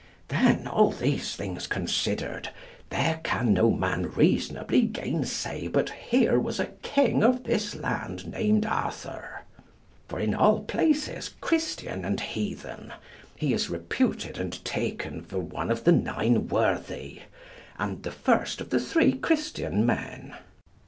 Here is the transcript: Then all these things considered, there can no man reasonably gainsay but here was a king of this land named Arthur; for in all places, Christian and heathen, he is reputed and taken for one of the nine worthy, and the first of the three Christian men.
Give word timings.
Then 0.29 0.65
all 0.65 0.89
these 0.93 1.35
things 1.35 1.67
considered, 1.67 2.49
there 2.89 3.19
can 3.23 3.53
no 3.53 3.69
man 3.69 4.07
reasonably 4.11 4.81
gainsay 4.81 5.67
but 5.67 5.91
here 5.91 6.39
was 6.39 6.59
a 6.59 6.71
king 6.81 7.23
of 7.23 7.43
this 7.43 7.75
land 7.75 8.25
named 8.25 8.65
Arthur; 8.65 9.43
for 10.07 10.19
in 10.19 10.33
all 10.33 10.61
places, 10.63 11.35
Christian 11.39 12.03
and 12.03 12.19
heathen, 12.19 12.93
he 13.35 13.53
is 13.53 13.69
reputed 13.69 14.39
and 14.39 14.65
taken 14.65 15.21
for 15.21 15.37
one 15.37 15.69
of 15.69 15.83
the 15.83 15.91
nine 15.91 16.47
worthy, 16.47 17.21
and 17.77 18.01
the 18.01 18.09
first 18.09 18.59
of 18.59 18.71
the 18.71 18.79
three 18.79 19.13
Christian 19.13 19.85
men. 19.85 20.33